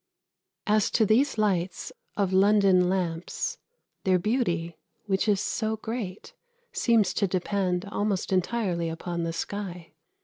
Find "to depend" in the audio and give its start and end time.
7.13-7.85